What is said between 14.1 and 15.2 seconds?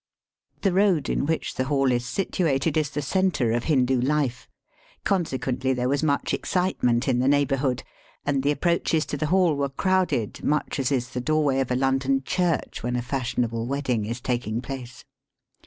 taking place.